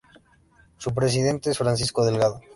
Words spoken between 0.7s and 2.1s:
Su presidente es Francisco